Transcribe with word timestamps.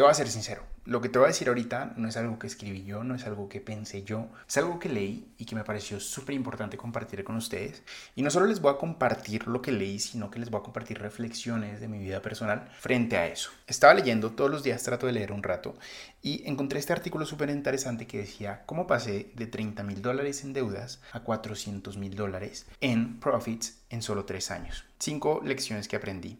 Te 0.00 0.02
voy 0.02 0.12
a 0.12 0.14
ser 0.14 0.28
sincero, 0.28 0.62
lo 0.86 1.02
que 1.02 1.10
te 1.10 1.18
voy 1.18 1.26
a 1.26 1.28
decir 1.28 1.48
ahorita 1.48 1.92
no 1.98 2.08
es 2.08 2.16
algo 2.16 2.38
que 2.38 2.46
escribí 2.46 2.84
yo, 2.84 3.04
no 3.04 3.14
es 3.14 3.26
algo 3.26 3.50
que 3.50 3.60
pensé 3.60 4.02
yo, 4.02 4.28
es 4.48 4.56
algo 4.56 4.78
que 4.78 4.88
leí 4.88 5.34
y 5.36 5.44
que 5.44 5.54
me 5.54 5.62
pareció 5.62 6.00
súper 6.00 6.34
importante 6.34 6.78
compartir 6.78 7.22
con 7.22 7.36
ustedes. 7.36 7.82
Y 8.16 8.22
no 8.22 8.30
solo 8.30 8.46
les 8.46 8.62
voy 8.62 8.72
a 8.72 8.78
compartir 8.78 9.46
lo 9.46 9.60
que 9.60 9.72
leí, 9.72 9.98
sino 9.98 10.30
que 10.30 10.38
les 10.38 10.48
voy 10.48 10.60
a 10.60 10.62
compartir 10.62 10.98
reflexiones 10.98 11.82
de 11.82 11.88
mi 11.88 11.98
vida 11.98 12.22
personal 12.22 12.66
frente 12.78 13.18
a 13.18 13.26
eso. 13.26 13.50
Estaba 13.66 13.92
leyendo, 13.92 14.30
todos 14.30 14.50
los 14.50 14.62
días 14.62 14.82
trato 14.82 15.04
de 15.06 15.12
leer 15.12 15.32
un 15.32 15.42
rato, 15.42 15.74
y 16.22 16.48
encontré 16.48 16.78
este 16.78 16.94
artículo 16.94 17.26
súper 17.26 17.50
interesante 17.50 18.06
que 18.06 18.20
decía 18.20 18.62
cómo 18.64 18.86
pasé 18.86 19.32
de 19.34 19.48
30 19.48 19.82
mil 19.82 20.00
dólares 20.00 20.44
en 20.44 20.54
deudas 20.54 21.02
a 21.12 21.20
400 21.20 21.98
mil 21.98 22.16
dólares 22.16 22.66
en 22.80 23.20
profits 23.20 23.82
en 23.90 24.00
solo 24.00 24.24
tres 24.24 24.50
años. 24.50 24.86
Cinco 24.98 25.42
lecciones 25.44 25.88
que 25.88 25.96
aprendí. 25.96 26.38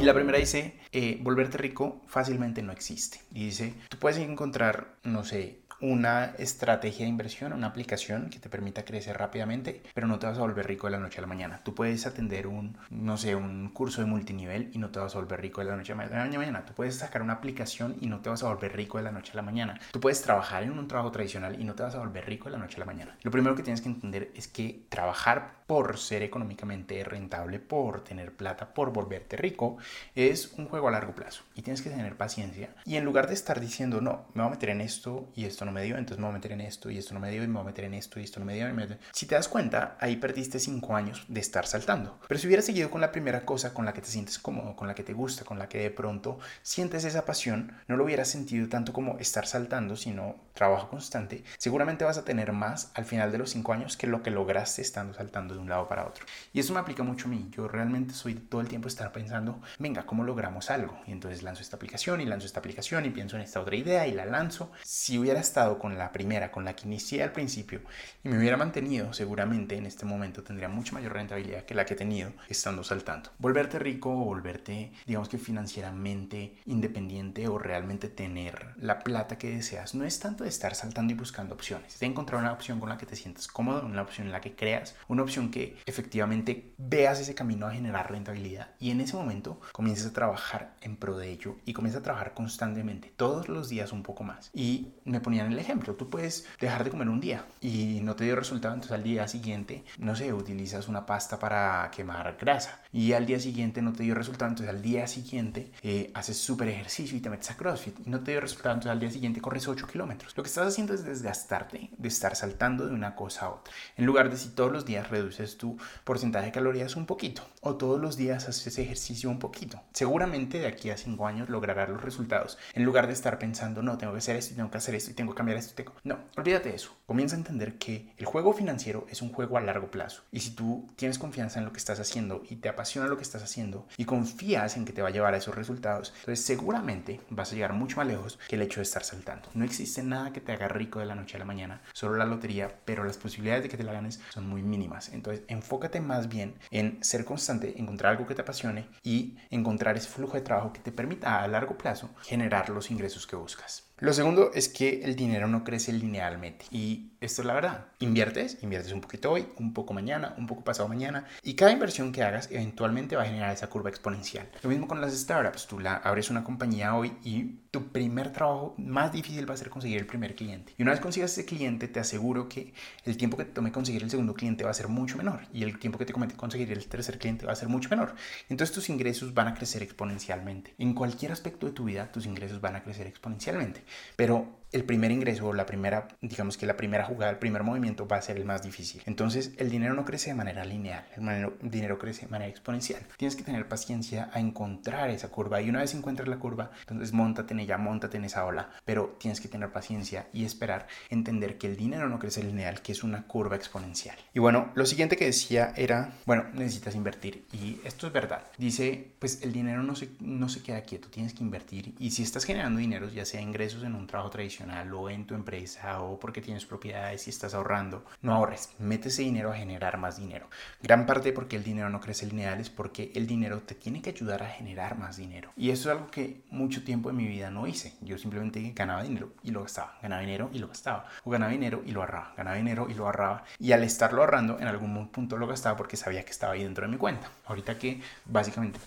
Y 0.00 0.02
la 0.02 0.12
primera 0.12 0.38
dice, 0.38 0.78
eh, 0.92 1.18
volverte 1.22 1.56
rico 1.56 2.02
fácilmente 2.06 2.62
no 2.62 2.72
existe. 2.72 3.20
Y 3.32 3.46
dice, 3.46 3.74
tú 3.88 3.98
puedes 3.98 4.18
encontrar, 4.18 4.96
no 5.02 5.24
sé, 5.24 5.60
una 5.84 6.34
estrategia 6.38 7.04
de 7.04 7.10
inversión, 7.10 7.52
una 7.52 7.66
aplicación 7.66 8.30
que 8.30 8.38
te 8.38 8.48
permita 8.48 8.86
crecer 8.86 9.18
rápidamente, 9.18 9.82
pero 9.92 10.06
no 10.06 10.18
te 10.18 10.26
vas 10.26 10.38
a 10.38 10.40
volver 10.40 10.66
rico 10.66 10.86
de 10.86 10.92
la 10.92 10.98
noche 10.98 11.18
a 11.18 11.20
la 11.20 11.26
mañana. 11.26 11.60
Tú 11.62 11.74
puedes 11.74 12.06
atender 12.06 12.46
un, 12.46 12.78
no 12.88 13.18
sé, 13.18 13.34
un 13.34 13.68
curso 13.68 14.00
de 14.00 14.06
multinivel 14.06 14.70
y 14.72 14.78
no 14.78 14.90
te 14.90 14.98
vas 14.98 15.14
a 15.14 15.18
volver 15.18 15.42
rico 15.42 15.60
de 15.60 15.66
la 15.66 15.76
noche 15.76 15.92
a 15.92 15.96
la 15.96 16.04
mañana. 16.04 16.64
Tú 16.64 16.72
puedes 16.72 16.96
sacar 16.96 17.20
una 17.20 17.34
aplicación 17.34 17.96
y 18.00 18.06
no 18.06 18.20
te 18.20 18.30
vas 18.30 18.42
a 18.42 18.48
volver 18.48 18.74
rico 18.74 18.96
de 18.96 19.04
la 19.04 19.12
noche 19.12 19.32
a 19.32 19.36
la 19.36 19.42
mañana. 19.42 19.78
Tú 19.92 20.00
puedes 20.00 20.22
trabajar 20.22 20.62
en 20.62 20.78
un 20.78 20.88
trabajo 20.88 21.12
tradicional 21.12 21.60
y 21.60 21.64
no 21.64 21.74
te 21.74 21.82
vas 21.82 21.94
a 21.94 21.98
volver 21.98 22.24
rico 22.24 22.46
de 22.46 22.52
la 22.52 22.58
noche 22.58 22.76
a 22.76 22.80
la 22.80 22.86
mañana. 22.86 23.18
Lo 23.22 23.30
primero 23.30 23.54
que 23.54 23.62
tienes 23.62 23.82
que 23.82 23.88
entender 23.88 24.30
es 24.34 24.48
que 24.48 24.86
trabajar 24.88 25.64
por 25.66 25.98
ser 25.98 26.22
económicamente 26.22 27.02
rentable, 27.04 27.58
por 27.58 28.04
tener 28.04 28.34
plata, 28.34 28.74
por 28.74 28.92
volverte 28.92 29.36
rico, 29.36 29.76
es 30.14 30.52
un 30.58 30.66
juego 30.66 30.88
a 30.88 30.90
largo 30.90 31.14
plazo 31.14 31.42
y 31.54 31.62
tienes 31.62 31.82
que 31.82 31.90
tener 31.90 32.16
paciencia. 32.16 32.74
Y 32.84 32.96
en 32.96 33.04
lugar 33.04 33.28
de 33.28 33.34
estar 33.34 33.60
diciendo, 33.60 34.00
no, 34.00 34.26
me 34.34 34.42
voy 34.42 34.48
a 34.48 34.54
meter 34.54 34.70
en 34.70 34.80
esto 34.80 35.28
y 35.34 35.44
esto 35.44 35.64
no 35.64 35.72
me 35.74 35.82
dio, 35.82 35.98
entonces 35.98 36.18
me 36.18 36.24
voy 36.24 36.32
a 36.32 36.38
meter 36.38 36.52
en 36.52 36.62
esto 36.62 36.90
y 36.90 36.98
esto 36.98 37.12
no 37.12 37.20
me 37.20 37.30
dio 37.30 37.44
y 37.44 37.46
me 37.46 37.54
voy 37.54 37.62
a 37.62 37.66
meter 37.66 37.84
en 37.84 37.94
esto 37.94 38.18
y 38.18 38.24
esto 38.24 38.40
no 38.40 38.46
me 38.46 38.54
dio. 38.54 38.64
Si 39.12 39.26
te 39.26 39.34
das 39.34 39.48
cuenta, 39.48 39.96
ahí 40.00 40.16
perdiste 40.16 40.58
cinco 40.58 40.96
años 40.96 41.24
de 41.28 41.40
estar 41.40 41.66
saltando. 41.66 42.18
Pero 42.26 42.40
si 42.40 42.46
hubieras 42.46 42.64
seguido 42.64 42.90
con 42.90 43.00
la 43.00 43.12
primera 43.12 43.44
cosa 43.44 43.74
con 43.74 43.84
la 43.84 43.92
que 43.92 44.00
te 44.00 44.08
sientes 44.08 44.38
cómodo, 44.38 44.74
con 44.76 44.88
la 44.88 44.94
que 44.94 45.02
te 45.02 45.12
gusta, 45.12 45.44
con 45.44 45.58
la 45.58 45.68
que 45.68 45.78
de 45.78 45.90
pronto 45.90 46.38
sientes 46.62 47.04
esa 47.04 47.24
pasión, 47.24 47.72
no 47.88 47.96
lo 47.96 48.04
hubieras 48.04 48.28
sentido 48.28 48.68
tanto 48.68 48.92
como 48.92 49.18
estar 49.18 49.46
saltando, 49.46 49.96
sino 49.96 50.36
trabajo 50.54 50.88
constante, 50.88 51.44
seguramente 51.58 52.04
vas 52.04 52.18
a 52.18 52.24
tener 52.24 52.52
más 52.52 52.90
al 52.94 53.04
final 53.04 53.32
de 53.32 53.38
los 53.38 53.50
cinco 53.50 53.72
años 53.72 53.96
que 53.96 54.06
lo 54.06 54.22
que 54.22 54.30
lograste 54.30 54.82
estando 54.82 55.14
saltando 55.14 55.54
de 55.54 55.60
un 55.60 55.68
lado 55.68 55.88
para 55.88 56.06
otro. 56.06 56.24
Y 56.52 56.60
eso 56.60 56.72
me 56.72 56.80
aplica 56.80 57.02
mucho 57.02 57.26
a 57.26 57.30
mí. 57.30 57.48
Yo 57.50 57.68
realmente 57.68 58.14
soy 58.14 58.34
todo 58.34 58.60
el 58.60 58.68
tiempo 58.68 58.88
estar 58.88 59.12
pensando, 59.12 59.60
venga, 59.78 60.06
¿cómo 60.06 60.24
logramos 60.24 60.70
algo? 60.70 61.00
Y 61.06 61.12
entonces 61.12 61.42
lanzo 61.42 61.62
esta 61.62 61.76
aplicación 61.76 62.20
y 62.20 62.26
lanzo 62.26 62.46
esta 62.46 62.60
aplicación 62.60 63.04
y 63.04 63.10
pienso 63.10 63.36
en 63.36 63.42
esta 63.42 63.60
otra 63.60 63.76
idea 63.76 64.06
y 64.06 64.12
la 64.12 64.26
lanzo. 64.26 64.70
Si 64.82 65.18
hubiera 65.18 65.40
estado 65.40 65.63
con 65.78 65.98
la 65.98 66.12
primera, 66.12 66.50
con 66.50 66.64
la 66.64 66.76
que 66.76 66.86
inicié 66.86 67.22
al 67.22 67.32
principio 67.32 67.80
y 68.22 68.28
me 68.28 68.38
hubiera 68.38 68.56
mantenido, 68.56 69.12
seguramente 69.12 69.76
en 69.76 69.86
este 69.86 70.04
momento 70.04 70.42
tendría 70.42 70.68
mucha 70.68 70.92
mayor 70.92 71.12
rentabilidad 71.14 71.64
que 71.64 71.74
la 71.74 71.84
que 71.84 71.94
he 71.94 71.96
tenido 71.96 72.32
estando 72.48 72.84
saltando. 72.84 73.30
Volverte 73.38 73.78
rico 73.78 74.10
o 74.10 74.24
volverte, 74.24 74.92
digamos 75.06 75.28
que 75.28 75.38
financieramente 75.38 76.56
independiente 76.66 77.48
o 77.48 77.58
realmente 77.58 78.08
tener 78.08 78.74
la 78.76 79.00
plata 79.00 79.38
que 79.38 79.54
deseas 79.54 79.94
no 79.94 80.04
es 80.04 80.20
tanto 80.20 80.44
de 80.44 80.50
estar 80.50 80.74
saltando 80.74 81.12
y 81.12 81.16
buscando 81.16 81.54
opciones, 81.54 81.98
de 81.98 82.06
encontrar 82.06 82.40
una 82.40 82.52
opción 82.52 82.80
con 82.80 82.88
la 82.88 82.98
que 82.98 83.06
te 83.06 83.16
sientas 83.16 83.48
cómodo, 83.48 83.86
una 83.86 84.02
opción 84.02 84.26
en 84.26 84.32
la 84.32 84.40
que 84.40 84.54
creas, 84.54 84.94
una 85.08 85.22
opción 85.22 85.50
que 85.50 85.76
efectivamente 85.86 86.72
veas 86.78 87.20
ese 87.20 87.34
camino 87.34 87.66
a 87.66 87.72
generar 87.72 88.10
rentabilidad 88.10 88.68
y 88.78 88.90
en 88.90 89.00
ese 89.00 89.16
momento 89.16 89.60
comiences 89.72 90.06
a 90.06 90.12
trabajar 90.12 90.74
en 90.80 90.96
pro 90.96 91.16
de 91.16 91.30
ello 91.30 91.56
y 91.64 91.72
comienzas 91.72 92.00
a 92.00 92.04
trabajar 92.04 92.34
constantemente, 92.34 93.12
todos 93.16 93.48
los 93.48 93.68
días 93.68 93.92
un 93.92 94.02
poco 94.02 94.24
más. 94.24 94.50
Y 94.52 94.94
me 95.04 95.20
el 95.52 95.58
ejemplo, 95.58 95.94
tú 95.94 96.08
puedes 96.10 96.46
dejar 96.60 96.84
de 96.84 96.90
comer 96.90 97.08
un 97.08 97.20
día 97.20 97.44
y 97.60 98.00
no 98.02 98.16
te 98.16 98.24
dio 98.24 98.36
resultado, 98.36 98.74
entonces 98.74 98.94
al 98.94 99.02
día 99.02 99.26
siguiente, 99.28 99.84
no 99.98 100.16
sé, 100.16 100.32
utilizas 100.32 100.88
una 100.88 101.06
pasta 101.06 101.38
para 101.38 101.90
quemar 101.94 102.36
grasa 102.40 102.80
y 102.92 103.12
al 103.12 103.26
día 103.26 103.40
siguiente 103.40 103.82
no 103.82 103.92
te 103.92 104.02
dio 104.02 104.14
resultado, 104.14 104.50
entonces 104.50 104.74
al 104.74 104.82
día 104.82 105.06
siguiente 105.06 105.72
eh, 105.82 106.10
haces 106.14 106.38
súper 106.38 106.68
ejercicio 106.68 107.16
y 107.16 107.20
te 107.20 107.30
metes 107.30 107.50
a 107.50 107.56
CrossFit 107.56 108.06
y 108.06 108.10
no 108.10 108.20
te 108.20 108.32
dio 108.32 108.40
resultado, 108.40 108.74
entonces 108.74 108.92
al 108.92 109.00
día 109.00 109.10
siguiente 109.10 109.40
corres 109.40 109.66
8 109.68 109.86
kilómetros. 109.86 110.36
Lo 110.36 110.42
que 110.42 110.48
estás 110.48 110.68
haciendo 110.68 110.94
es 110.94 111.04
desgastarte, 111.04 111.90
de 111.96 112.08
estar 112.08 112.36
saltando 112.36 112.86
de 112.86 112.94
una 112.94 113.14
cosa 113.14 113.46
a 113.46 113.50
otra. 113.50 113.74
En 113.96 114.06
lugar 114.06 114.30
de 114.30 114.36
si 114.36 114.50
todos 114.50 114.72
los 114.72 114.84
días 114.84 115.10
reduces 115.10 115.58
tu 115.58 115.76
porcentaje 116.04 116.46
de 116.46 116.52
calorías 116.52 116.96
un 116.96 117.06
poquito 117.06 117.42
o 117.60 117.76
todos 117.76 118.00
los 118.00 118.16
días 118.16 118.48
haces 118.48 118.78
ejercicio 118.78 119.30
un 119.30 119.38
poquito, 119.38 119.80
seguramente 119.92 120.58
de 120.58 120.66
aquí 120.66 120.90
a 120.90 120.96
5 120.96 121.26
años 121.26 121.48
lograrás 121.48 121.88
los 121.88 122.02
resultados. 122.02 122.58
En 122.74 122.84
lugar 122.84 123.06
de 123.06 123.12
estar 123.12 123.38
pensando, 123.38 123.82
no, 123.82 123.98
tengo 123.98 124.12
que 124.12 124.18
hacer 124.18 124.36
esto 124.36 124.52
y 124.52 124.56
tengo 124.56 124.70
que 124.70 124.78
hacer 124.78 124.94
esto 124.94 125.10
y 125.10 125.14
tengo 125.14 125.33
cambiar 125.34 125.58
esto. 125.58 125.74
Tengo... 125.74 125.92
No, 126.04 126.18
olvídate 126.36 126.70
de 126.70 126.76
eso. 126.76 126.96
Comienza 127.06 127.36
a 127.36 127.38
entender 127.38 127.78
que 127.78 128.12
el 128.16 128.26
juego 128.26 128.52
financiero 128.52 129.06
es 129.10 129.22
un 129.22 129.32
juego 129.32 129.58
a 129.58 129.60
largo 129.60 129.90
plazo. 129.90 130.22
Y 130.32 130.40
si 130.40 130.50
tú 130.50 130.90
tienes 130.96 131.18
confianza 131.18 131.58
en 131.58 131.66
lo 131.66 131.72
que 131.72 131.78
estás 131.78 132.00
haciendo 132.00 132.42
y 132.48 132.56
te 132.56 132.68
apasiona 132.68 133.08
lo 133.08 133.16
que 133.16 133.22
estás 133.22 133.42
haciendo 133.42 133.86
y 133.96 134.04
confías 134.04 134.76
en 134.76 134.84
que 134.84 134.92
te 134.92 135.02
va 135.02 135.08
a 135.08 135.12
llevar 135.12 135.34
a 135.34 135.38
esos 135.38 135.54
resultados, 135.54 136.12
entonces 136.20 136.44
seguramente 136.44 137.20
vas 137.30 137.52
a 137.52 137.54
llegar 137.54 137.72
mucho 137.72 137.98
más 137.98 138.06
lejos 138.06 138.38
que 138.48 138.56
el 138.56 138.62
hecho 138.62 138.80
de 138.80 138.84
estar 138.84 139.04
saltando. 139.04 139.48
No 139.54 139.64
existe 139.64 140.02
nada 140.02 140.32
que 140.32 140.40
te 140.40 140.52
haga 140.52 140.68
rico 140.68 140.98
de 140.98 141.06
la 141.06 141.14
noche 141.14 141.36
a 141.36 141.40
la 141.40 141.44
mañana, 141.44 141.82
solo 141.92 142.16
la 142.16 142.24
lotería, 142.24 142.80
pero 142.84 143.04
las 143.04 143.18
posibilidades 143.18 143.64
de 143.64 143.68
que 143.68 143.76
te 143.76 143.84
la 143.84 143.92
ganes 143.92 144.20
son 144.32 144.48
muy 144.48 144.62
mínimas. 144.62 145.10
Entonces 145.12 145.44
enfócate 145.48 146.00
más 146.00 146.28
bien 146.28 146.54
en 146.70 147.02
ser 147.02 147.24
constante, 147.24 147.78
encontrar 147.78 148.12
algo 148.12 148.26
que 148.26 148.34
te 148.34 148.42
apasione 148.42 148.88
y 149.02 149.36
encontrar 149.50 149.96
ese 149.96 150.08
flujo 150.08 150.34
de 150.34 150.42
trabajo 150.42 150.72
que 150.72 150.80
te 150.80 150.92
permita 150.92 151.42
a 151.42 151.48
largo 151.48 151.76
plazo 151.76 152.10
generar 152.22 152.70
los 152.70 152.90
ingresos 152.90 153.26
que 153.26 153.36
buscas. 153.36 153.84
Lo 154.04 154.12
segundo 154.12 154.50
es 154.52 154.68
que 154.68 155.00
el 155.02 155.16
dinero 155.16 155.48
no 155.48 155.64
crece 155.64 155.90
linealmente. 155.90 156.66
Y 156.70 157.12
esto 157.22 157.40
es 157.40 157.46
la 157.46 157.54
verdad. 157.54 157.86
Inviertes, 158.00 158.58
inviertes 158.62 158.92
un 158.92 159.00
poquito 159.00 159.32
hoy, 159.32 159.46
un 159.56 159.72
poco 159.72 159.94
mañana, 159.94 160.34
un 160.36 160.46
poco 160.46 160.62
pasado 160.62 160.90
mañana. 160.90 161.24
Y 161.42 161.54
cada 161.54 161.72
inversión 161.72 162.12
que 162.12 162.22
hagas 162.22 162.50
eventualmente 162.50 163.16
va 163.16 163.22
a 163.22 163.24
generar 163.24 163.54
esa 163.54 163.70
curva 163.70 163.88
exponencial. 163.88 164.46
Lo 164.62 164.68
mismo 164.68 164.88
con 164.88 165.00
las 165.00 165.14
startups. 165.14 165.66
Tú 165.66 165.80
la, 165.80 165.96
abres 165.96 166.28
una 166.28 166.44
compañía 166.44 166.94
hoy 166.94 167.14
y 167.24 167.60
tu 167.74 167.88
primer 167.88 168.30
trabajo 168.30 168.72
más 168.78 169.12
difícil 169.12 169.50
va 169.50 169.54
a 169.54 169.56
ser 169.56 169.68
conseguir 169.68 169.98
el 169.98 170.06
primer 170.06 170.36
cliente. 170.36 170.72
Y 170.78 170.82
una 170.82 170.92
vez 170.92 171.00
consigas 171.00 171.32
ese 171.32 171.44
cliente, 171.44 171.88
te 171.88 171.98
aseguro 171.98 172.48
que 172.48 172.72
el 173.04 173.16
tiempo 173.16 173.36
que 173.36 173.44
te 173.44 173.50
tome 173.50 173.72
conseguir 173.72 174.04
el 174.04 174.10
segundo 174.10 174.32
cliente 174.32 174.62
va 174.62 174.70
a 174.70 174.74
ser 174.74 174.86
mucho 174.86 175.16
menor. 175.16 175.40
Y 175.52 175.64
el 175.64 175.76
tiempo 175.80 175.98
que 175.98 176.04
te 176.04 176.12
tome 176.12 176.28
conseguir 176.28 176.70
el 176.70 176.86
tercer 176.86 177.18
cliente 177.18 177.46
va 177.46 177.52
a 177.52 177.56
ser 177.56 177.68
mucho 177.68 177.88
menor. 177.88 178.14
Entonces 178.48 178.72
tus 178.72 178.90
ingresos 178.90 179.34
van 179.34 179.48
a 179.48 179.54
crecer 179.54 179.82
exponencialmente. 179.82 180.72
En 180.78 180.94
cualquier 180.94 181.32
aspecto 181.32 181.66
de 181.66 181.72
tu 181.72 181.82
vida, 181.82 182.12
tus 182.12 182.26
ingresos 182.26 182.60
van 182.60 182.76
a 182.76 182.84
crecer 182.84 183.08
exponencialmente. 183.08 183.82
Pero 184.14 184.63
el 184.74 184.82
primer 184.82 185.12
ingreso 185.12 185.46
o 185.46 185.52
la 185.52 185.66
primera, 185.66 186.08
digamos 186.20 186.58
que 186.58 186.66
la 186.66 186.76
primera 186.76 187.04
jugada, 187.04 187.30
el 187.30 187.38
primer 187.38 187.62
movimiento 187.62 188.08
va 188.08 188.16
a 188.16 188.22
ser 188.22 188.36
el 188.36 188.44
más 188.44 188.64
difícil. 188.64 189.02
Entonces 189.06 189.52
el 189.56 189.70
dinero 189.70 189.94
no 189.94 190.04
crece 190.04 190.30
de 190.30 190.34
manera 190.34 190.64
lineal, 190.64 191.06
el 191.16 191.70
dinero 191.70 191.96
crece 191.96 192.22
de 192.22 192.32
manera 192.32 192.50
exponencial. 192.50 193.00
Tienes 193.16 193.36
que 193.36 193.44
tener 193.44 193.68
paciencia 193.68 194.30
a 194.32 194.40
encontrar 194.40 195.10
esa 195.10 195.28
curva 195.28 195.62
y 195.62 195.70
una 195.70 195.78
vez 195.78 195.94
encuentres 195.94 196.26
la 196.26 196.40
curva, 196.40 196.72
entonces 196.80 197.12
montate 197.12 197.54
en 197.54 197.60
ella, 197.60 197.78
montate 197.78 198.16
en 198.16 198.24
esa 198.24 198.44
ola, 198.44 198.68
pero 198.84 199.16
tienes 199.20 199.40
que 199.40 199.46
tener 199.46 199.70
paciencia 199.70 200.26
y 200.32 200.44
esperar, 200.44 200.88
entender 201.08 201.56
que 201.56 201.68
el 201.68 201.76
dinero 201.76 202.08
no 202.08 202.18
crece 202.18 202.42
lineal, 202.42 202.82
que 202.82 202.90
es 202.90 203.04
una 203.04 203.28
curva 203.28 203.54
exponencial. 203.54 204.16
Y 204.34 204.40
bueno, 204.40 204.72
lo 204.74 204.86
siguiente 204.86 205.16
que 205.16 205.26
decía 205.26 205.72
era, 205.76 206.14
bueno, 206.26 206.46
necesitas 206.52 206.96
invertir 206.96 207.46
y 207.52 207.80
esto 207.84 208.08
es 208.08 208.12
verdad. 208.12 208.42
Dice, 208.58 209.12
pues 209.20 209.42
el 209.42 209.52
dinero 209.52 209.84
no 209.84 209.94
se, 209.94 210.10
no 210.18 210.48
se 210.48 210.64
queda 210.64 210.80
quieto, 210.80 211.06
tienes 211.10 211.32
que 211.32 211.44
invertir 211.44 211.94
y 212.00 212.10
si 212.10 212.24
estás 212.24 212.42
generando 212.42 212.80
dinero, 212.80 213.08
ya 213.08 213.24
sea 213.24 213.40
ingresos 213.40 213.84
en 213.84 213.94
un 213.94 214.08
trabajo 214.08 214.30
tradicional, 214.30 214.63
o 214.92 215.10
en 215.10 215.26
tu 215.26 215.34
empresa 215.34 216.00
o 216.00 216.18
porque 216.18 216.40
tienes 216.40 216.64
propiedades 216.64 217.26
y 217.26 217.30
estás 217.30 217.54
ahorrando, 217.54 218.04
no 218.22 218.34
ahorres, 218.34 218.70
mete 218.78 219.08
ese 219.08 219.22
dinero 219.22 219.50
a 219.50 219.56
generar 219.56 219.98
más 219.98 220.16
dinero. 220.16 220.48
Gran 220.82 221.06
parte 221.06 221.32
porque 221.32 221.56
el 221.56 221.64
dinero 221.64 221.90
no 221.90 222.00
crece 222.00 222.26
lineal 222.26 222.60
es 222.60 222.70
porque 222.70 223.12
el 223.14 223.26
dinero 223.26 223.60
te 223.60 223.74
tiene 223.74 224.00
que 224.00 224.10
ayudar 224.10 224.42
a 224.42 224.48
generar 224.48 224.98
más 224.98 225.16
dinero. 225.16 225.50
Y 225.56 225.70
eso 225.70 225.90
es 225.90 225.96
algo 225.96 226.10
que 226.10 226.42
mucho 226.50 226.84
tiempo 226.84 227.10
en 227.10 227.16
mi 227.16 227.26
vida 227.26 227.50
no 227.50 227.66
hice. 227.66 227.94
Yo 228.00 228.18
simplemente 228.18 228.72
ganaba 228.74 229.02
dinero 229.02 229.32
y 229.42 229.50
lo 229.50 229.62
gastaba, 229.62 229.98
ganaba 230.02 230.22
dinero 230.22 230.50
y 230.52 230.58
lo 230.58 230.68
gastaba, 230.68 231.06
o 231.24 231.30
ganaba 231.30 231.52
dinero 231.52 231.82
y 231.84 231.92
lo 231.92 232.00
ahorraba, 232.00 232.32
ganaba 232.36 232.56
dinero 232.56 232.86
y 232.88 232.94
lo 232.94 233.06
ahorraba. 233.06 233.44
Y 233.58 233.72
al 233.72 233.84
estarlo 233.84 234.22
ahorrando, 234.22 234.58
en 234.58 234.66
algún 234.66 235.08
punto 235.08 235.36
lo 235.36 235.46
gastaba 235.46 235.76
porque 235.76 235.96
sabía 235.96 236.24
que 236.24 236.30
estaba 236.30 236.54
ahí 236.54 236.64
dentro 236.64 236.86
de 236.86 236.92
mi 236.92 236.98
cuenta. 236.98 237.30
Ahorita 237.46 237.78
que 237.78 238.00
básicamente 238.24 238.78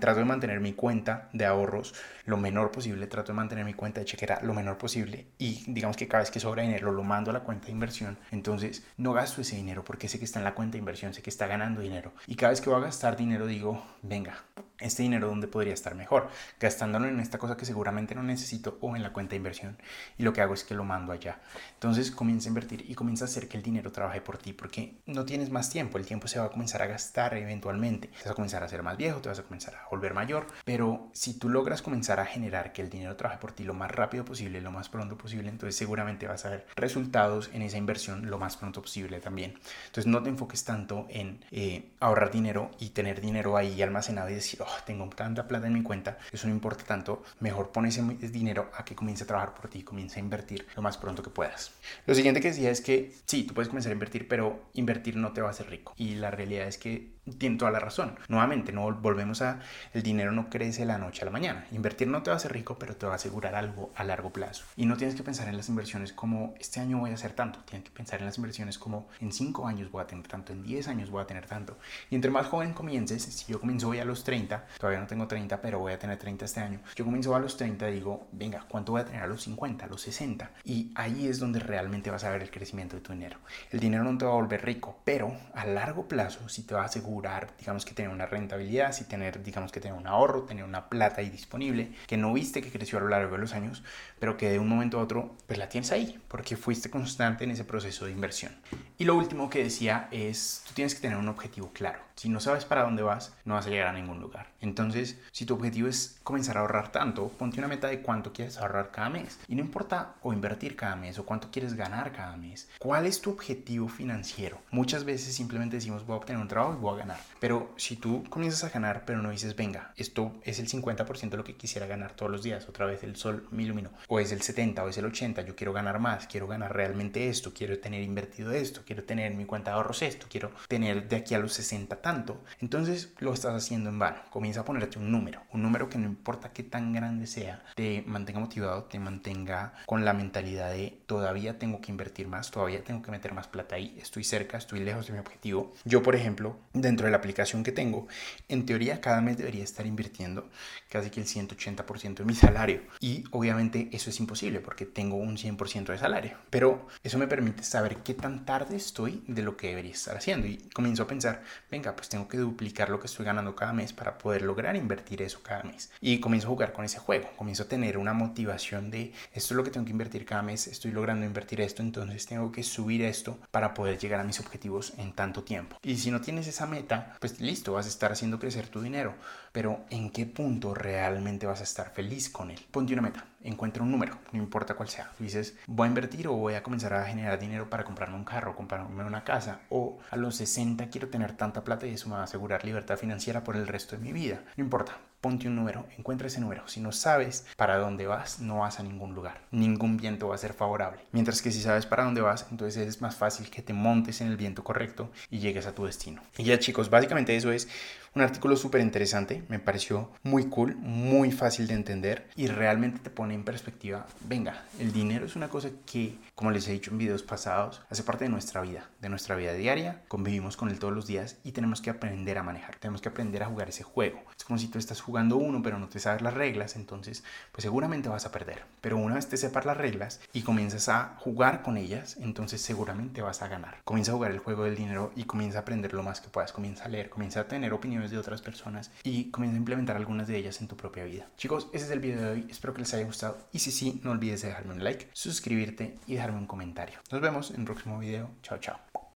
trato 0.00 0.18
de 0.18 0.24
mantener 0.24 0.60
mi 0.60 0.72
cuenta 0.74 1.28
de 1.32 1.46
ahorros 1.46 1.94
lo 2.26 2.36
menor 2.36 2.70
posible, 2.70 3.06
trato 3.06 3.32
de 3.32 3.36
mantener 3.36 3.64
mi 3.64 3.74
cuenta 3.74 4.00
de 4.00 4.06
chequera 4.06 4.40
lo 4.42 4.54
menor 4.54 4.78
posible 4.78 5.23
y 5.38 5.64
digamos 5.66 5.96
que 5.96 6.08
cada 6.08 6.22
vez 6.22 6.30
que 6.30 6.40
sobra 6.40 6.62
dinero 6.62 6.92
lo 6.92 7.02
mando 7.02 7.30
a 7.30 7.34
la 7.34 7.40
cuenta 7.40 7.66
de 7.66 7.72
inversión, 7.72 8.18
entonces 8.30 8.86
no 8.96 9.12
gasto 9.12 9.40
ese 9.40 9.56
dinero 9.56 9.84
porque 9.84 10.08
sé 10.08 10.18
que 10.18 10.24
está 10.24 10.38
en 10.38 10.44
la 10.44 10.54
cuenta 10.54 10.72
de 10.72 10.78
inversión, 10.78 11.14
sé 11.14 11.22
que 11.22 11.30
está 11.30 11.46
ganando 11.46 11.80
dinero. 11.80 12.12
Y 12.26 12.36
cada 12.36 12.50
vez 12.50 12.60
que 12.60 12.70
voy 12.70 12.80
a 12.80 12.84
gastar 12.84 13.16
dinero 13.16 13.46
digo, 13.46 13.84
venga, 14.02 14.36
este 14.84 15.02
dinero 15.02 15.28
donde 15.28 15.48
podría 15.48 15.74
estar 15.74 15.94
mejor, 15.94 16.28
gastándolo 16.60 17.08
en 17.08 17.20
esta 17.20 17.38
cosa 17.38 17.56
que 17.56 17.64
seguramente 17.64 18.14
no 18.14 18.22
necesito 18.22 18.78
o 18.80 18.96
en 18.96 19.02
la 19.02 19.12
cuenta 19.12 19.30
de 19.30 19.36
inversión. 19.36 19.76
Y 20.18 20.22
lo 20.22 20.32
que 20.32 20.40
hago 20.40 20.54
es 20.54 20.64
que 20.64 20.74
lo 20.74 20.84
mando 20.84 21.12
allá. 21.12 21.40
Entonces 21.74 22.10
comienza 22.10 22.48
a 22.48 22.50
invertir 22.50 22.84
y 22.88 22.94
comienza 22.94 23.24
a 23.24 23.28
hacer 23.28 23.48
que 23.48 23.56
el 23.56 23.62
dinero 23.62 23.92
trabaje 23.92 24.20
por 24.20 24.38
ti 24.38 24.52
porque 24.52 24.94
no 25.06 25.24
tienes 25.24 25.50
más 25.50 25.70
tiempo. 25.70 25.98
El 25.98 26.06
tiempo 26.06 26.28
se 26.28 26.38
va 26.38 26.46
a 26.46 26.50
comenzar 26.50 26.82
a 26.82 26.86
gastar 26.86 27.34
eventualmente. 27.36 28.08
Te 28.08 28.24
vas 28.24 28.32
a 28.32 28.34
comenzar 28.34 28.62
a 28.62 28.68
ser 28.68 28.82
más 28.82 28.96
viejo, 28.96 29.20
te 29.20 29.28
vas 29.28 29.38
a 29.38 29.42
comenzar 29.42 29.74
a 29.74 29.88
volver 29.90 30.14
mayor. 30.14 30.46
Pero 30.64 31.08
si 31.12 31.38
tú 31.38 31.48
logras 31.48 31.82
comenzar 31.82 32.20
a 32.20 32.26
generar 32.26 32.72
que 32.72 32.82
el 32.82 32.90
dinero 32.90 33.16
trabaje 33.16 33.40
por 33.40 33.52
ti 33.52 33.64
lo 33.64 33.74
más 33.74 33.90
rápido 33.90 34.24
posible, 34.24 34.60
lo 34.60 34.70
más 34.70 34.88
pronto 34.88 35.16
posible, 35.16 35.48
entonces 35.48 35.76
seguramente 35.76 36.26
vas 36.26 36.44
a 36.44 36.50
ver 36.50 36.66
resultados 36.76 37.50
en 37.52 37.62
esa 37.62 37.78
inversión 37.78 38.28
lo 38.28 38.38
más 38.38 38.56
pronto 38.56 38.82
posible 38.82 39.20
también. 39.20 39.54
Entonces 39.86 40.06
no 40.06 40.22
te 40.22 40.30
enfoques 40.30 40.64
tanto 40.64 41.06
en 41.08 41.44
eh, 41.50 41.90
ahorrar 42.00 42.30
dinero 42.30 42.70
y 42.78 42.90
tener 42.90 43.20
dinero 43.20 43.56
ahí 43.56 43.80
almacenado 43.82 44.30
y 44.30 44.34
decir, 44.34 44.60
oh, 44.62 44.73
tengo 44.84 45.08
tanta 45.08 45.46
plata 45.46 45.66
en 45.66 45.72
mi 45.72 45.82
cuenta, 45.82 46.18
eso 46.32 46.46
no 46.46 46.54
importa 46.54 46.84
tanto, 46.84 47.22
mejor 47.40 47.70
pon 47.70 47.86
ese 47.86 48.02
dinero 48.02 48.70
a 48.76 48.84
que 48.84 48.94
comience 48.94 49.24
a 49.24 49.26
trabajar 49.26 49.54
por 49.54 49.68
ti, 49.68 49.82
comience 49.82 50.18
a 50.18 50.22
invertir 50.22 50.66
lo 50.74 50.82
más 50.82 50.96
pronto 50.96 51.22
que 51.22 51.30
puedas. 51.30 51.72
Lo 52.06 52.14
siguiente 52.14 52.40
que 52.40 52.48
decía 52.48 52.70
es 52.70 52.80
que 52.80 53.14
sí, 53.26 53.44
tú 53.44 53.54
puedes 53.54 53.68
comenzar 53.68 53.90
a 53.90 53.94
invertir, 53.94 54.28
pero 54.28 54.64
invertir 54.74 55.16
no 55.16 55.32
te 55.32 55.40
va 55.40 55.48
a 55.48 55.50
hacer 55.50 55.68
rico. 55.68 55.94
Y 55.96 56.16
la 56.16 56.30
realidad 56.30 56.66
es 56.66 56.78
que 56.78 57.14
tiene 57.38 57.56
toda 57.56 57.70
la 57.70 57.80
razón. 57.80 58.18
Nuevamente, 58.28 58.72
no 58.72 58.90
volvemos 58.92 59.40
a 59.42 59.60
el 59.92 60.02
dinero 60.02 60.32
no 60.32 60.50
crece 60.50 60.80
de 60.80 60.86
la 60.86 60.98
noche 60.98 61.22
a 61.22 61.24
la 61.24 61.30
mañana. 61.30 61.66
Invertir 61.72 62.08
no 62.08 62.22
te 62.22 62.30
va 62.30 62.34
a 62.34 62.36
hacer 62.36 62.52
rico, 62.52 62.78
pero 62.78 62.96
te 62.96 63.06
va 63.06 63.12
a 63.12 63.16
asegurar 63.16 63.54
algo 63.54 63.92
a 63.96 64.04
largo 64.04 64.30
plazo. 64.30 64.64
Y 64.76 64.86
no 64.86 64.96
tienes 64.96 65.16
que 65.16 65.22
pensar 65.22 65.48
en 65.48 65.56
las 65.56 65.68
inversiones 65.68 66.12
como 66.12 66.54
este 66.60 66.80
año 66.80 66.98
voy 66.98 67.10
a 67.10 67.14
hacer 67.14 67.32
tanto. 67.32 67.60
Tienes 67.60 67.88
que 67.88 67.94
pensar 67.94 68.20
en 68.20 68.26
las 68.26 68.36
inversiones 68.36 68.78
como 68.78 69.08
en 69.20 69.32
5 69.32 69.66
años 69.66 69.90
voy 69.90 70.02
a 70.02 70.06
tener 70.06 70.26
tanto, 70.26 70.52
en 70.52 70.62
10 70.62 70.88
años 70.88 71.10
voy 71.10 71.22
a 71.22 71.26
tener 71.26 71.46
tanto. 71.46 71.78
Y 72.10 72.14
entre 72.14 72.30
más 72.30 72.46
joven 72.46 72.74
comiences, 72.74 73.22
si 73.22 73.52
yo 73.52 73.60
comienzo 73.60 73.88
hoy 73.88 73.98
a 73.98 74.04
los 74.04 74.24
30, 74.24 74.53
todavía 74.78 75.00
no 75.00 75.06
tengo 75.06 75.26
30, 75.26 75.60
pero 75.60 75.78
voy 75.78 75.92
a 75.92 75.98
tener 75.98 76.18
30 76.18 76.44
este 76.44 76.60
año. 76.60 76.80
Yo 76.94 77.04
comienzo 77.04 77.34
a 77.34 77.40
los 77.40 77.56
30, 77.56 77.86
digo, 77.86 78.28
venga, 78.32 78.64
¿cuánto 78.68 78.92
voy 78.92 79.02
a 79.02 79.04
tener 79.04 79.22
a 79.22 79.26
los 79.26 79.42
50, 79.42 79.84
a 79.84 79.88
los 79.88 80.02
60? 80.02 80.50
Y 80.64 80.92
ahí 80.94 81.26
es 81.26 81.38
donde 81.38 81.60
realmente 81.60 82.10
vas 82.10 82.24
a 82.24 82.30
ver 82.30 82.42
el 82.42 82.50
crecimiento 82.50 82.96
de 82.96 83.02
tu 83.02 83.12
dinero. 83.12 83.38
El 83.70 83.80
dinero 83.80 84.04
no 84.04 84.16
te 84.18 84.24
va 84.24 84.32
a 84.32 84.34
volver 84.34 84.64
rico, 84.64 84.98
pero 85.04 85.36
a 85.54 85.66
largo 85.66 86.08
plazo 86.08 86.48
si 86.48 86.62
te 86.62 86.74
va 86.74 86.82
a 86.82 86.86
asegurar, 86.86 87.52
digamos 87.58 87.84
que 87.84 87.94
tener 87.94 88.10
una 88.10 88.26
rentabilidad, 88.26 88.92
si 88.92 89.04
tener, 89.04 89.42
digamos 89.42 89.72
que 89.72 89.80
tener 89.80 89.96
un 89.96 90.06
ahorro, 90.06 90.42
tener 90.42 90.64
una 90.64 90.88
plata 90.88 91.20
ahí 91.20 91.30
disponible, 91.30 91.92
que 92.06 92.16
no 92.16 92.32
viste 92.32 92.62
que 92.62 92.70
creció 92.70 92.98
a 92.98 93.02
lo 93.02 93.08
largo 93.08 93.32
de 93.32 93.38
los 93.38 93.54
años, 93.54 93.82
pero 94.18 94.36
que 94.36 94.50
de 94.50 94.58
un 94.58 94.68
momento 94.68 94.98
a 94.98 95.02
otro, 95.02 95.36
pues 95.46 95.58
la 95.58 95.68
tienes 95.68 95.92
ahí, 95.92 96.20
porque 96.28 96.56
fuiste 96.56 96.90
constante 96.90 97.44
en 97.44 97.50
ese 97.50 97.64
proceso 97.64 98.06
de 98.06 98.12
inversión. 98.12 98.52
Y 98.98 99.04
lo 99.04 99.16
último 99.16 99.50
que 99.50 99.62
decía 99.62 100.08
es, 100.10 100.62
tú 100.66 100.74
tienes 100.74 100.94
que 100.94 101.00
tener 101.00 101.16
un 101.16 101.28
objetivo 101.28 101.72
claro. 101.72 102.00
Si 102.16 102.28
no 102.28 102.40
sabes 102.40 102.64
para 102.64 102.82
dónde 102.82 103.02
vas, 103.02 103.34
no 103.44 103.54
vas 103.54 103.66
a 103.66 103.70
llegar 103.70 103.88
a 103.88 103.92
ningún 103.92 104.20
lugar. 104.20 104.43
Entonces, 104.60 105.18
si 105.30 105.44
tu 105.44 105.54
objetivo 105.54 105.88
es 105.88 106.18
comenzar 106.22 106.56
a 106.56 106.60
ahorrar 106.60 106.90
tanto, 106.90 107.28
ponte 107.28 107.58
una 107.58 107.68
meta 107.68 107.88
de 107.88 108.00
cuánto 108.00 108.32
quieres 108.32 108.56
ahorrar 108.56 108.90
cada 108.90 109.10
mes. 109.10 109.38
Y 109.48 109.54
no 109.54 109.60
importa 109.60 110.14
o 110.22 110.32
invertir 110.32 110.76
cada 110.76 110.96
mes 110.96 111.18
o 111.18 111.26
cuánto 111.26 111.50
quieres 111.50 111.74
ganar 111.74 112.12
cada 112.12 112.36
mes. 112.36 112.68
¿Cuál 112.78 113.06
es 113.06 113.20
tu 113.20 113.30
objetivo 113.30 113.88
financiero? 113.88 114.58
Muchas 114.70 115.04
veces 115.04 115.34
simplemente 115.34 115.76
decimos 115.76 116.06
voy 116.06 116.14
a 116.14 116.18
obtener 116.18 116.40
un 116.40 116.48
trabajo 116.48 116.74
y 116.74 116.80
voy 116.80 116.94
a 116.94 116.98
ganar. 116.98 117.20
Pero 117.40 117.72
si 117.76 117.96
tú 117.96 118.24
comienzas 118.30 118.64
a 118.64 118.70
ganar, 118.70 119.04
pero 119.04 119.20
no 119.20 119.30
dices, 119.30 119.54
venga, 119.54 119.92
esto 119.96 120.32
es 120.44 120.58
el 120.58 120.68
50% 120.68 121.30
de 121.30 121.36
lo 121.36 121.44
que 121.44 121.56
quisiera 121.56 121.86
ganar 121.86 122.12
todos 122.12 122.32
los 122.32 122.42
días, 122.42 122.68
otra 122.68 122.86
vez 122.86 123.02
el 123.02 123.16
sol 123.16 123.46
me 123.50 123.64
iluminó. 123.64 123.90
O 124.08 124.18
es 124.18 124.32
el 124.32 124.42
70 124.42 124.82
o 124.82 124.88
es 124.88 124.98
el 124.98 125.04
80, 125.04 125.42
yo 125.42 125.56
quiero 125.56 125.72
ganar 125.72 125.98
más, 125.98 126.26
quiero 126.26 126.46
ganar 126.46 126.74
realmente 126.74 127.28
esto, 127.28 127.52
quiero 127.52 127.78
tener 127.78 128.02
invertido 128.02 128.52
esto, 128.52 128.82
quiero 128.86 129.04
tener 129.04 129.30
en 129.30 129.38
mi 129.38 129.44
cuenta 129.44 129.70
de 129.70 129.76
ahorros 129.76 130.02
esto, 130.02 130.26
quiero 130.30 130.50
tener 130.68 131.08
de 131.08 131.16
aquí 131.16 131.34
a 131.34 131.38
los 131.38 131.52
60 131.52 131.96
tanto, 132.00 132.42
entonces 132.60 133.12
lo 133.18 133.32
estás 133.32 133.54
haciendo 133.54 133.90
en 133.90 133.98
vano. 133.98 134.18
Comienza 134.34 134.62
a 134.62 134.64
ponerte 134.64 134.98
un 134.98 135.12
número, 135.12 135.44
un 135.52 135.62
número 135.62 135.88
que 135.88 135.96
no 135.96 136.06
importa 136.06 136.52
qué 136.52 136.64
tan 136.64 136.92
grande 136.92 137.28
sea, 137.28 137.62
te 137.76 138.02
mantenga 138.04 138.40
motivado, 138.40 138.82
te 138.82 138.98
mantenga 138.98 139.74
con 139.86 140.04
la 140.04 140.12
mentalidad 140.12 140.72
de 140.72 140.98
todavía 141.06 141.56
tengo 141.56 141.80
que 141.80 141.92
invertir 141.92 142.26
más, 142.26 142.50
todavía 142.50 142.82
tengo 142.82 143.00
que 143.00 143.12
meter 143.12 143.32
más 143.32 143.46
plata 143.46 143.76
ahí, 143.76 143.96
estoy 144.02 144.24
cerca, 144.24 144.58
estoy 144.58 144.80
lejos 144.80 145.06
de 145.06 145.12
mi 145.12 145.20
objetivo. 145.20 145.72
Yo, 145.84 146.02
por 146.02 146.16
ejemplo, 146.16 146.56
dentro 146.72 147.06
de 147.06 147.12
la 147.12 147.18
aplicación 147.18 147.62
que 147.62 147.70
tengo, 147.70 148.08
en 148.48 148.66
teoría 148.66 149.00
cada 149.00 149.20
mes 149.20 149.38
debería 149.38 149.62
estar 149.62 149.86
invirtiendo 149.86 150.50
casi 150.88 151.10
que 151.10 151.20
el 151.20 151.26
180% 151.26 152.14
de 152.16 152.24
mi 152.24 152.34
salario. 152.34 152.80
Y 152.98 153.22
obviamente 153.30 153.88
eso 153.92 154.10
es 154.10 154.18
imposible 154.18 154.58
porque 154.58 154.84
tengo 154.84 155.14
un 155.14 155.36
100% 155.36 155.92
de 155.92 155.98
salario. 155.98 156.36
Pero 156.50 156.88
eso 157.04 157.18
me 157.18 157.28
permite 157.28 157.62
saber 157.62 157.98
qué 157.98 158.14
tan 158.14 158.44
tarde 158.44 158.74
estoy 158.74 159.22
de 159.28 159.42
lo 159.42 159.56
que 159.56 159.68
debería 159.68 159.92
estar 159.92 160.16
haciendo. 160.16 160.48
Y 160.48 160.56
comienzo 160.72 161.04
a 161.04 161.06
pensar, 161.06 161.44
venga, 161.70 161.94
pues 161.94 162.08
tengo 162.08 162.26
que 162.26 162.38
duplicar 162.38 162.90
lo 162.90 162.98
que 162.98 163.06
estoy 163.06 163.24
ganando 163.24 163.54
cada 163.54 163.72
mes 163.72 163.92
para 163.92 164.18
poder 164.24 164.40
lograr 164.40 164.74
invertir 164.74 165.20
eso 165.20 165.40
cada 165.42 165.64
mes. 165.64 165.90
Y 166.00 166.18
comienzo 166.18 166.48
a 166.48 166.50
jugar 166.50 166.72
con 166.72 166.86
ese 166.86 166.98
juego, 166.98 167.28
comienzo 167.36 167.64
a 167.64 167.68
tener 167.68 167.98
una 167.98 168.14
motivación 168.14 168.90
de 168.90 169.12
esto 169.34 169.52
es 169.52 169.56
lo 169.56 169.64
que 169.64 169.70
tengo 169.70 169.84
que 169.84 169.92
invertir 169.92 170.24
cada 170.24 170.42
mes, 170.42 170.66
estoy 170.66 170.92
logrando 170.92 171.26
invertir 171.26 171.60
esto, 171.60 171.82
entonces 171.82 172.24
tengo 172.24 172.50
que 172.50 172.62
subir 172.62 173.02
esto 173.02 173.38
para 173.50 173.74
poder 173.74 173.98
llegar 173.98 174.20
a 174.20 174.24
mis 174.24 174.40
objetivos 174.40 174.94
en 174.96 175.12
tanto 175.12 175.44
tiempo. 175.44 175.76
Y 175.82 175.96
si 175.98 176.10
no 176.10 176.22
tienes 176.22 176.46
esa 176.46 176.66
meta, 176.66 177.16
pues 177.20 177.38
listo, 177.38 177.74
vas 177.74 177.84
a 177.84 177.90
estar 177.90 178.12
haciendo 178.12 178.38
crecer 178.38 178.68
tu 178.68 178.80
dinero, 178.80 179.14
pero 179.54 179.84
¿en 179.88 180.10
qué 180.10 180.26
punto 180.26 180.74
realmente 180.74 181.46
vas 181.46 181.60
a 181.60 181.62
estar 181.62 181.92
feliz 181.92 182.28
con 182.28 182.50
él? 182.50 182.58
Ponte 182.72 182.92
una 182.92 183.02
meta 183.02 183.24
encuentra 183.44 183.82
un 183.82 183.92
número, 183.92 184.18
no 184.32 184.38
importa 184.38 184.74
cuál 184.74 184.88
sea. 184.88 185.12
Dices, 185.18 185.56
voy 185.66 185.84
a 185.84 185.88
invertir 185.88 186.26
o 186.26 186.32
voy 186.32 186.54
a 186.54 186.62
comenzar 186.62 186.94
a 186.94 187.04
generar 187.04 187.38
dinero 187.38 187.70
para 187.70 187.84
comprarme 187.84 188.16
un 188.16 188.24
carro, 188.24 188.56
comprarme 188.56 189.04
una 189.04 189.22
casa, 189.22 189.60
o 189.68 189.98
a 190.10 190.16
los 190.16 190.36
60 190.36 190.88
quiero 190.88 191.08
tener 191.08 191.36
tanta 191.36 191.62
plata 191.62 191.86
y 191.86 191.92
eso 191.94 192.08
me 192.08 192.16
va 192.16 192.22
a 192.22 192.24
asegurar 192.24 192.64
libertad 192.64 192.96
financiera 192.96 193.44
por 193.44 193.56
el 193.56 193.68
resto 193.68 193.96
de 193.96 194.02
mi 194.02 194.12
vida. 194.12 194.42
No 194.56 194.64
importa, 194.64 194.96
ponte 195.24 195.48
un 195.48 195.56
número, 195.56 195.86
encuentra 195.96 196.26
ese 196.26 196.38
número. 196.38 196.68
Si 196.68 196.80
no 196.80 196.92
sabes 196.92 197.46
para 197.56 197.78
dónde 197.78 198.06
vas, 198.06 198.40
no 198.40 198.58
vas 198.58 198.78
a 198.78 198.82
ningún 198.82 199.14
lugar. 199.14 199.40
Ningún 199.52 199.96
viento 199.96 200.28
va 200.28 200.34
a 200.34 200.38
ser 200.38 200.52
favorable. 200.52 201.00
Mientras 201.12 201.40
que 201.40 201.50
si 201.50 201.62
sabes 201.62 201.86
para 201.86 202.04
dónde 202.04 202.20
vas, 202.20 202.46
entonces 202.50 202.86
es 202.86 203.00
más 203.00 203.16
fácil 203.16 203.48
que 203.48 203.62
te 203.62 203.72
montes 203.72 204.20
en 204.20 204.26
el 204.26 204.36
viento 204.36 204.62
correcto 204.62 205.10
y 205.30 205.38
llegues 205.38 205.64
a 205.64 205.74
tu 205.74 205.86
destino. 205.86 206.20
Y 206.36 206.44
ya 206.44 206.58
chicos, 206.58 206.90
básicamente 206.90 207.34
eso 207.34 207.52
es 207.52 207.68
un 208.14 208.22
artículo 208.22 208.56
súper 208.56 208.80
interesante, 208.80 209.42
me 209.48 209.58
pareció 209.58 210.08
muy 210.22 210.44
cool, 210.44 210.76
muy 210.76 211.32
fácil 211.32 211.66
de 211.66 211.74
entender 211.74 212.28
y 212.36 212.46
realmente 212.46 213.00
te 213.00 213.10
pone 213.10 213.34
en 213.34 213.42
perspectiva, 213.42 214.06
venga, 214.28 214.62
el 214.78 214.92
dinero 214.92 215.26
es 215.26 215.34
una 215.34 215.48
cosa 215.48 215.70
que, 215.84 216.16
como 216.36 216.52
les 216.52 216.68
he 216.68 216.72
dicho 216.72 216.92
en 216.92 216.98
videos 216.98 217.24
pasados, 217.24 217.82
hace 217.90 218.04
parte 218.04 218.24
de 218.24 218.30
nuestra 218.30 218.60
vida, 218.60 218.88
de 219.00 219.08
nuestra 219.08 219.34
vida 219.34 219.52
diaria, 219.52 220.02
convivimos 220.06 220.56
con 220.56 220.68
él 220.68 220.78
todos 220.78 220.94
los 220.94 221.08
días 221.08 221.38
y 221.42 221.50
tenemos 221.50 221.80
que 221.80 221.90
aprender 221.90 222.38
a 222.38 222.44
manejar, 222.44 222.76
tenemos 222.76 223.00
que 223.00 223.08
aprender 223.08 223.42
a 223.42 223.46
jugar 223.46 223.68
ese 223.70 223.82
juego. 223.82 224.22
Es 224.38 224.44
como 224.44 224.60
si 224.60 224.68
tú 224.68 224.78
estás 224.78 225.00
jugando 225.14 225.36
uno 225.36 225.62
pero 225.62 225.78
no 225.78 225.88
te 225.88 226.00
sabes 226.00 226.22
las 226.22 226.34
reglas, 226.34 226.74
entonces 226.74 227.22
pues 227.52 227.62
seguramente 227.62 228.08
vas 228.08 228.26
a 228.26 228.32
perder. 228.32 228.64
Pero 228.80 228.96
una 228.96 229.14
vez 229.14 229.28
te 229.28 229.36
sepas 229.36 229.64
las 229.64 229.76
reglas 229.76 230.20
y 230.32 230.42
comienzas 230.42 230.88
a 230.88 231.14
jugar 231.20 231.62
con 231.62 231.76
ellas, 231.76 232.16
entonces 232.20 232.60
seguramente 232.60 233.22
vas 233.22 233.40
a 233.40 233.46
ganar. 233.46 233.78
Comienza 233.84 234.10
a 234.10 234.16
jugar 234.16 234.32
el 234.32 234.40
juego 234.40 234.64
del 234.64 234.74
dinero 234.74 235.12
y 235.14 235.22
comienza 235.22 235.58
a 235.58 235.60
aprender 235.60 235.94
lo 235.94 236.02
más 236.02 236.20
que 236.20 236.30
puedas, 236.30 236.50
comienza 236.50 236.86
a 236.86 236.88
leer, 236.88 237.10
comienza 237.10 237.38
a 237.38 237.46
tener 237.46 237.72
opiniones 237.72 238.10
de 238.10 238.18
otras 238.18 238.42
personas 238.42 238.90
y 239.04 239.30
comienza 239.30 239.54
a 239.54 239.60
implementar 239.60 239.94
algunas 239.94 240.26
de 240.26 240.36
ellas 240.36 240.60
en 240.60 240.66
tu 240.66 240.76
propia 240.76 241.04
vida. 241.04 241.28
Chicos, 241.36 241.68
ese 241.72 241.84
es 241.84 241.90
el 241.92 242.00
video 242.00 242.20
de 242.20 242.30
hoy. 242.30 242.46
Espero 242.50 242.74
que 242.74 242.80
les 242.80 242.92
haya 242.94 243.04
gustado 243.04 243.38
y 243.52 243.60
si 243.60 243.70
sí, 243.70 244.00
no 244.02 244.10
olvides 244.10 244.42
dejarme 244.42 244.74
un 244.74 244.82
like, 244.82 245.10
suscribirte 245.12 245.96
y 246.08 246.14
dejarme 246.14 246.38
un 246.38 246.46
comentario. 246.46 246.98
Nos 247.12 247.20
vemos 247.20 247.52
en 247.52 247.60
el 247.60 247.66
próximo 247.66 248.00
video. 248.00 248.30
Chao, 248.42 248.58
chao. 248.58 249.03